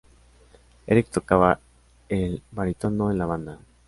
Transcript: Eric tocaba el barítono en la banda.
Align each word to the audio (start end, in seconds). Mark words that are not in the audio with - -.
Eric 0.87 1.09
tocaba 1.11 1.59
el 2.09 2.41
barítono 2.49 3.11
en 3.11 3.19
la 3.19 3.27
banda. 3.27 3.59